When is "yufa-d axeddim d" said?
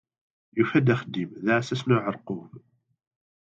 0.57-1.47